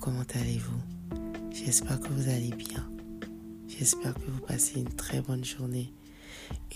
[0.00, 1.18] comment allez-vous?
[1.50, 2.86] J'espère que vous allez bien.
[3.68, 5.94] J'espère que vous passez une très bonne journée.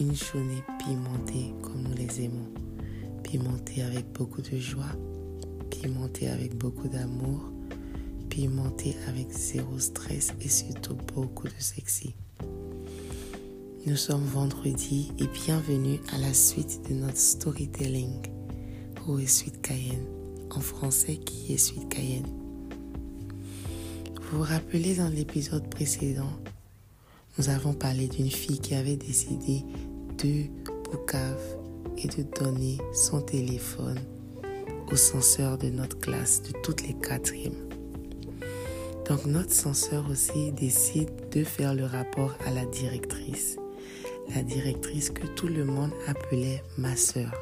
[0.00, 2.48] Une journée pimentée comme nous les aimons.
[3.22, 4.96] Pimentée avec beaucoup de joie.
[5.70, 7.52] Pimentée avec beaucoup d'amour.
[8.30, 12.14] Pimentée avec zéro stress et surtout beaucoup de sexy.
[13.86, 18.22] Nous sommes vendredi et bienvenue à la suite de notre storytelling.
[19.06, 20.06] Où est Suite Cayenne?
[20.50, 22.45] En français, qui est Suite Cayenne?
[24.30, 26.32] Vous vous rappelez dans l'épisode précédent,
[27.38, 29.62] nous avons parlé d'une fille qui avait décidé
[30.18, 30.44] de
[30.90, 31.56] boucave
[31.98, 33.98] et de donner son téléphone
[34.90, 37.68] au censeur de notre classe, de toutes les quatrièmes.
[39.08, 43.56] Donc notre censeur aussi décide de faire le rapport à la directrice.
[44.34, 47.32] La directrice que tout le monde appelait ma sœur.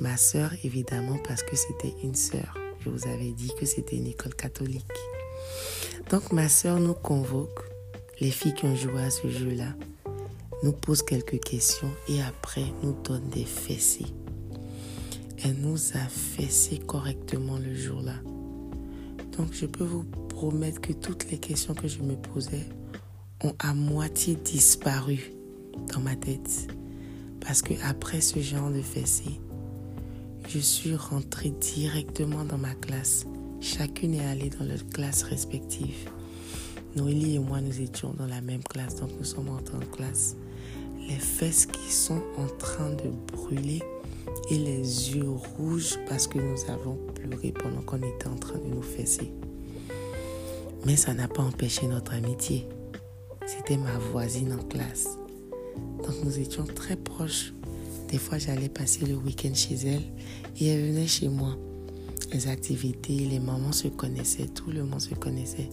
[0.00, 2.56] Ma sœur évidemment parce que c'était une sœur.
[2.80, 4.84] Je vous avais dit que c'était une école catholique.
[6.10, 7.64] Donc ma sœur nous convoque,
[8.20, 9.74] les filles qui ont joué à ce jeu-là,
[10.62, 14.06] nous pose quelques questions et après nous donne des fessées.
[15.42, 18.14] Elle nous a fessé correctement le jour-là.
[19.36, 22.66] Donc je peux vous promettre que toutes les questions que je me posais
[23.42, 25.32] ont à moitié disparu
[25.92, 26.68] dans ma tête.
[27.40, 29.40] Parce que après ce genre de fessées,
[30.48, 33.26] je suis rentrée directement dans ma classe
[33.64, 36.10] Chacune est allée dans leur classe respective.
[36.96, 40.36] Noélie et moi, nous étions dans la même classe, donc nous sommes entrés en classe.
[41.08, 43.82] Les fesses qui sont en train de brûler
[44.50, 48.66] et les yeux rouges parce que nous avons pleuré pendant qu'on était en train de
[48.66, 49.32] nous fesser.
[50.84, 52.68] Mais ça n'a pas empêché notre amitié.
[53.46, 55.08] C'était ma voisine en classe.
[56.02, 57.54] Donc nous étions très proches.
[58.10, 60.02] Des fois, j'allais passer le week-end chez elle
[60.60, 61.56] et elle venait chez moi
[62.32, 65.70] les activités, les mamans se connaissaient, tout le monde se connaissait.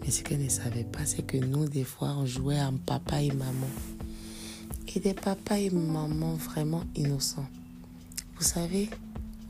[0.00, 3.22] Mais ce qu'elle ne savait pas, c'est que nous, des fois, on jouait en papa
[3.22, 3.70] et maman.
[4.94, 7.46] Et des papas et mamans vraiment innocents.
[8.36, 8.88] Vous savez,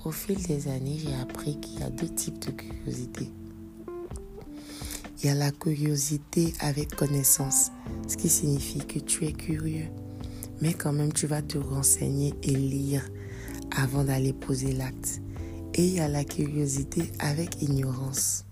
[0.04, 3.30] au fil des années, j'ai appris qu'il y a deux types de curiosité.
[5.22, 7.70] Il y a la curiosité avec connaissance,
[8.08, 9.86] ce qui signifie que tu es curieux,
[10.60, 13.08] mais quand même tu vas te renseigner et lire
[13.76, 15.20] avant d'aller poser l'acte.
[15.74, 18.44] Et il y a la curiosité avec ignorance.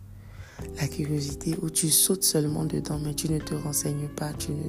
[0.81, 4.69] La curiosité où tu sautes seulement dedans, mais tu ne te renseignes pas, tu ne,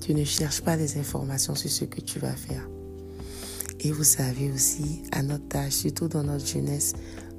[0.00, 2.66] tu ne cherches pas des informations sur ce que tu vas faire.
[3.80, 6.92] Et vous savez aussi, à notre âge, surtout dans notre jeunesse,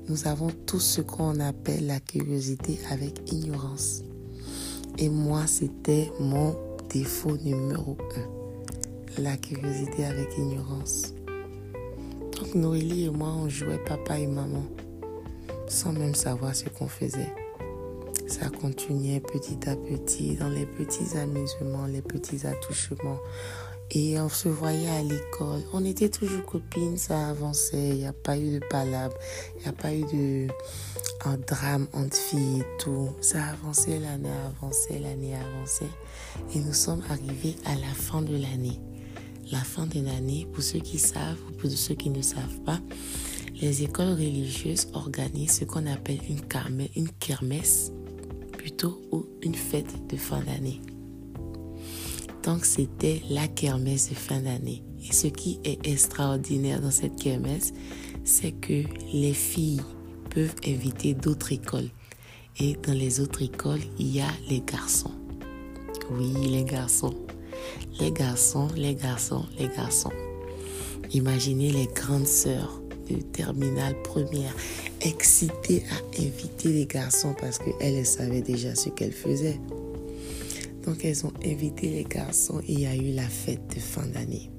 [0.08, 4.02] nous avons tout ce qu'on appelle la curiosité avec ignorance.
[4.98, 6.56] Et moi, c'était mon
[6.90, 9.22] défaut numéro un.
[9.22, 11.14] La curiosité avec ignorance.
[12.42, 14.64] Donc Noélie et moi, on jouait papa et maman
[15.68, 17.32] sans même savoir ce qu'on faisait.
[18.28, 23.20] Ça continuait petit à petit dans les petits amusements, les petits attouchements.
[23.92, 25.62] Et on se voyait à l'école.
[25.72, 27.90] On était toujours copines, ça avançait.
[27.90, 29.16] Il n'y a pas eu de palabre.
[29.58, 30.48] Il n'y a pas eu de
[31.46, 33.10] drame entre filles et tout.
[33.22, 35.92] Ça avançait, l'année avançait, l'année avançait.
[36.56, 38.80] Et nous sommes arrivés à la fin de l'année
[39.52, 42.80] la fin de l'année, pour ceux qui savent ou pour ceux qui ne savent pas,
[43.62, 46.42] les écoles religieuses organisent ce qu'on appelle une,
[46.96, 47.92] une kermesse,
[48.58, 50.82] plutôt, ou une fête de fin d'année.
[52.44, 54.84] Donc c'était la kermesse de fin d'année.
[55.08, 57.74] Et ce qui est extraordinaire dans cette kermesse,
[58.24, 59.82] c'est que les filles
[60.30, 61.90] peuvent inviter d'autres écoles.
[62.60, 65.12] Et dans les autres écoles, il y a les garçons.
[66.12, 67.14] Oui, les garçons.
[68.00, 70.12] Les garçons, les garçons, les garçons.
[71.14, 74.56] Imaginez les grandes sœurs de terminale première
[75.02, 79.60] excitées à inviter les garçons parce qu'elles savaient déjà ce qu'elles faisaient.
[80.86, 84.06] Donc elles ont invité les garçons et il y a eu la fête de fin
[84.08, 84.50] d'année.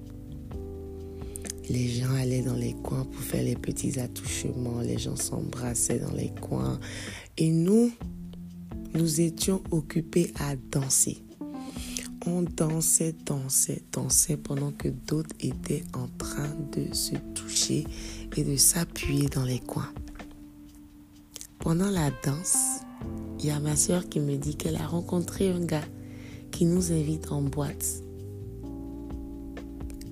[1.69, 6.15] Les gens allaient dans les coins pour faire les petits attouchements, les gens s'embrassaient dans
[6.15, 6.79] les coins
[7.39, 7.93] et nous,
[8.95, 11.23] nous étions occupés à danser
[12.27, 17.85] on dansait, dansait, dansait pendant que d'autres étaient en train de se toucher
[18.37, 19.93] et de s'appuyer dans les coins.
[21.59, 22.57] Pendant la danse,
[23.39, 25.85] il y a ma soeur qui me dit qu'elle a rencontré un gars
[26.51, 28.03] qui nous invite en boîte.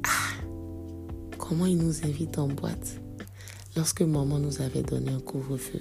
[0.02, 0.44] Ah
[1.38, 3.00] Comment il nous invite en boîte?
[3.76, 5.80] Lorsque maman nous avait donné un couvre-feu.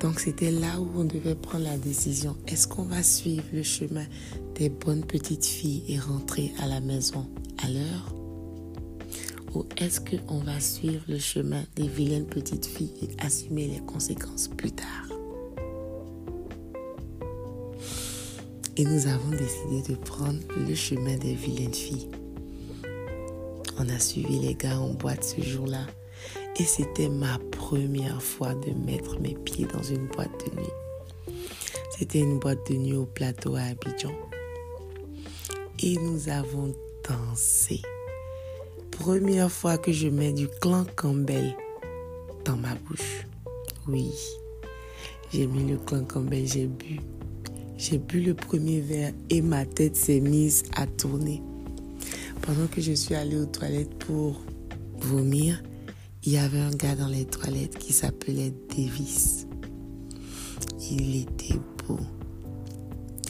[0.00, 2.36] Donc c'était là où on devait prendre la décision.
[2.46, 4.04] Est-ce qu'on va suivre le chemin
[4.54, 7.26] des bonnes petites filles et rentrer à la maison
[7.62, 8.14] à l'heure?
[9.54, 14.48] Ou est-ce qu'on va suivre le chemin des vilaines petites filles et assumer les conséquences
[14.48, 15.08] plus tard?
[18.76, 22.08] Et nous avons décidé de prendre le chemin des vilaines filles.
[23.78, 25.86] On a suivi les gars en boîte ce jour-là.
[26.60, 31.38] Et c'était ma première fois de mettre mes pieds dans une boîte de nuit.
[31.96, 34.12] C'était une boîte de nuit au plateau à Abidjan.
[35.80, 36.74] Et nous avons
[37.08, 37.80] dansé.
[38.90, 41.54] Première fois que je mets du clan Campbell
[42.44, 43.24] dans ma bouche.
[43.86, 44.12] Oui,
[45.32, 46.98] j'ai mis le clan Campbell, j'ai bu.
[47.76, 51.40] J'ai bu le premier verre et ma tête s'est mise à tourner.
[52.42, 54.40] Pendant que je suis allée aux toilettes pour
[54.98, 55.62] vomir,
[56.24, 59.46] il y avait un gars dans les toilettes qui s'appelait Davis.
[60.90, 61.98] Il était beau.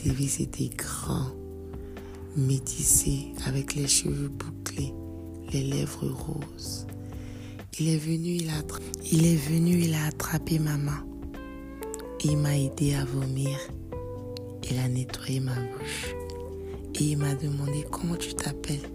[0.03, 1.31] Davis était grand,
[2.35, 4.93] métissé, avec les cheveux bouclés,
[5.51, 6.87] les lèvres roses.
[7.79, 8.61] Il est venu, il a,
[9.11, 11.05] il est venu, il a attrapé ma main.
[12.23, 13.57] Il m'a aidé à vomir.
[14.69, 16.15] Il a nettoyé ma bouche.
[16.95, 18.89] Et il m'a demandé comment tu t'appelles?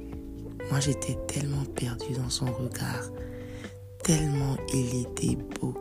[0.70, 3.10] Moi, j'étais tellement perdue dans son regard,
[4.04, 5.74] tellement il était beau.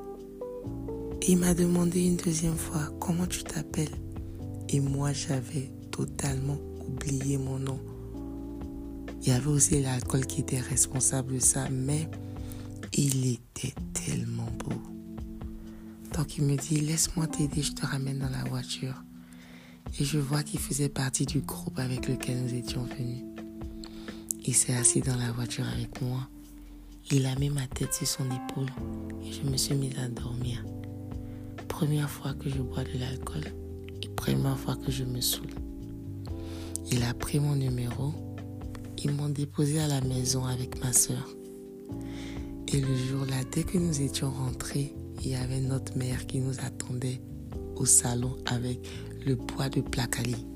[1.27, 3.97] il m'a demandé une deuxième fois comment tu t'appelles?
[4.69, 7.79] Et moi, j'avais totalement oublié mon nom.
[9.21, 12.09] Il y avait aussi l'alcool qui était responsable de ça, mais
[12.93, 14.75] il était tellement beau.
[16.17, 19.03] Donc il me dit, laisse-moi t'aider, je te ramène dans la voiture.
[19.99, 23.25] Et je vois qu'il faisait partie du groupe avec lequel nous étions venus.
[24.45, 26.29] Il s'est assis dans la voiture avec moi.
[27.11, 28.69] Il a mis ma tête sur son épaule
[29.23, 30.63] et je me suis mise à dormir.
[31.67, 33.43] Première fois que je bois de l'alcool
[34.01, 35.49] et première fois que je me saoule.
[36.91, 38.13] Il a pris mon numéro.
[39.03, 41.27] Ils m'ont déposé à la maison avec ma soeur.
[42.69, 46.57] Et le jour-là, dès que nous étions rentrés, il y avait notre mère qui nous
[46.61, 47.21] attendait
[47.75, 48.79] au salon avec
[49.25, 50.47] le bois de placali.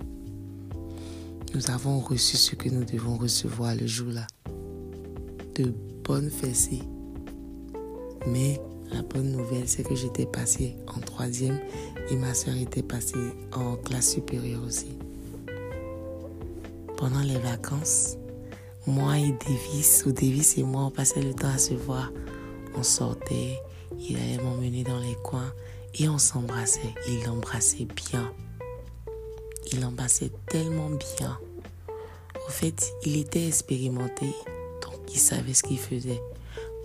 [1.54, 4.28] Nous avons reçu ce que nous devons recevoir le jour-là.
[5.56, 5.74] De
[6.08, 6.82] bonnes fessées.
[8.26, 8.60] Mais
[8.92, 11.60] la bonne nouvelle, c'est que j'étais passée en troisième
[12.10, 14.98] et ma soeur était passée en classe supérieure aussi.
[16.98, 18.18] Pendant les vacances,
[18.88, 22.12] moi et Davis, ou Davis et moi, on passait le temps à se voir.
[22.76, 23.60] On sortait,
[24.00, 25.54] il allait m'emmener dans les coins
[26.00, 26.94] et on s'embrassait.
[27.10, 28.32] Il l'embrassait bien.
[29.72, 31.38] Il l'embrassait tellement bien.
[32.48, 34.34] Au fait, il était expérimenté,
[35.14, 36.22] il savait ce qu'il faisait.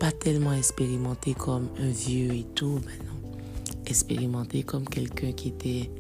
[0.01, 3.39] Pas tellement expérimenté comme un vieux et tout, ben non.
[3.87, 5.91] Expérimenté comme quelqu'un qui était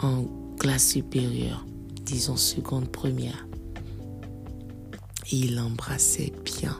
[0.00, 0.24] en
[0.58, 1.64] classe supérieure,
[2.04, 3.46] disons seconde, première.
[5.30, 6.78] Et il l'embrassait bien.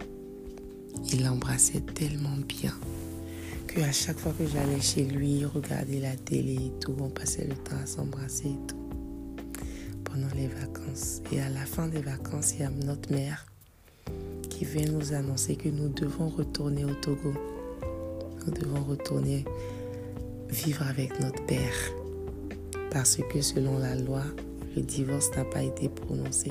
[1.12, 2.74] Il l'embrassait tellement bien
[3.66, 7.46] que à chaque fois que j'allais chez lui, regarder la télé et tout, on passait
[7.46, 8.88] le temps à s'embrasser et tout
[10.04, 11.20] pendant les vacances.
[11.32, 13.46] Et à la fin des vacances, il y a notre mère
[14.58, 17.32] qui vient nous annoncer que nous devons retourner au Togo.
[18.44, 19.44] Nous devons retourner
[20.50, 21.76] vivre avec notre père.
[22.90, 24.24] Parce que selon la loi,
[24.74, 26.50] le divorce n'a pas été prononcé.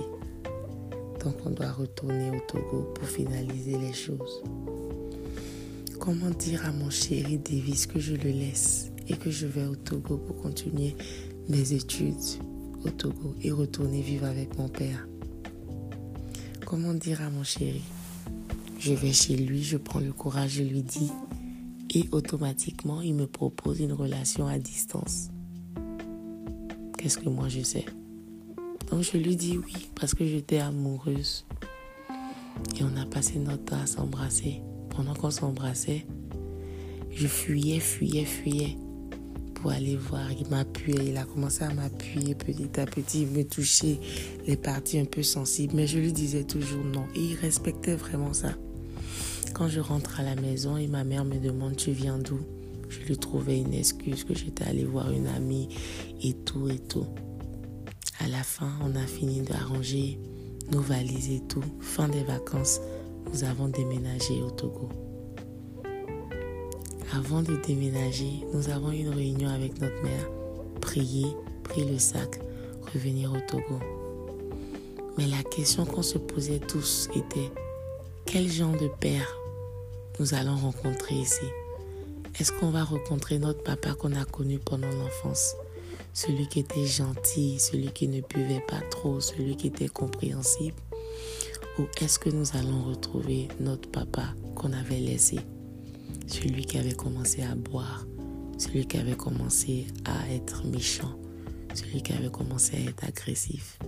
[1.22, 4.42] Donc on doit retourner au Togo pour finaliser les choses.
[6.00, 9.76] Comment dire à mon chéri Davis que je le laisse et que je vais au
[9.76, 10.96] Togo pour continuer
[11.50, 12.16] mes études
[12.86, 15.06] au Togo et retourner vivre avec mon père?
[16.66, 17.82] Comment dire à mon chéri?
[18.80, 21.12] Je vais chez lui, je prends le courage, je lui dis
[21.94, 25.30] et automatiquement il me propose une relation à distance.
[26.98, 27.86] Qu'est-ce que moi je sais?
[28.92, 31.46] Donc je lui dis oui parce que j'étais amoureuse.
[32.80, 34.62] Et on a passé notre temps à s'embrasser.
[34.90, 36.06] Pendant qu'on s'embrassait,
[37.12, 38.78] je fuyais, fuyais, fuyais
[39.56, 40.32] pour aller voir.
[40.32, 44.00] Il m'appuyait, il a commencé à m'appuyer petit à petit, il me touchait
[44.48, 47.06] les parties un peu sensibles, mais je lui disais toujours non.
[47.16, 48.56] Et il respectait vraiment ça.
[49.54, 52.40] Quand je rentre à la maison et ma mère me demande tu viens d'où,
[52.90, 55.70] je lui trouvais une excuse que j'étais allée voir une amie
[56.22, 57.08] et tout et tout.
[58.20, 60.20] À la fin, on a fini d'arranger
[60.72, 61.64] nos valises et tout.
[61.82, 62.80] Fin des vacances,
[63.32, 64.90] nous avons déménagé au Togo.
[67.14, 70.30] Avant de déménager, nous avons eu une réunion avec notre mère,
[70.82, 71.28] prier,
[71.64, 72.40] pris le sac,
[72.94, 73.80] revenir au Togo.
[75.18, 77.52] Mais la question qu'on se posait tous était
[78.28, 79.40] quel genre de père
[80.20, 81.46] nous allons rencontrer ici?
[82.38, 85.56] Est-ce qu'on va rencontrer notre papa qu'on a connu pendant l'enfance?
[86.14, 90.76] Celui qui était gentil, celui qui ne buvait pas trop, celui qui était compréhensible
[91.80, 95.40] Ou est-ce que nous allons retrouver notre papa qu'on avait laissé?
[96.28, 98.06] Celui qui avait commencé à boire,
[98.58, 101.18] celui qui avait commencé à être méchant,
[101.74, 103.80] celui qui avait commencé à être agressif.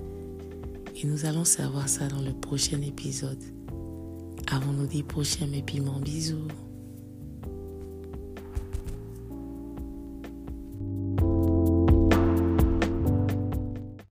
[0.95, 3.58] Et nous allons savoir ça dans le prochain épisode.
[4.51, 6.47] Avant nous dire prochain, mes piments, bisous.